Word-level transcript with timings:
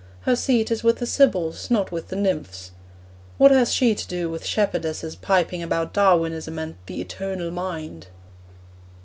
Her 0.21 0.35
seat 0.35 0.71
is 0.71 0.83
with 0.83 0.97
the 0.97 1.05
sibyls, 1.05 1.69
not 1.69 1.91
with 1.91 2.07
the 2.07 2.15
nymphs. 2.15 2.71
What 3.37 3.51
has 3.51 3.71
she 3.71 3.93
to 3.93 4.07
do 4.07 4.31
with 4.31 4.43
shepherdesses 4.47 5.15
piping 5.15 5.61
about 5.61 5.93
Darwinism 5.93 6.57
and 6.57 6.73
'The 6.87 7.01
Eternal 7.01 7.51
Mind'? 7.51 8.07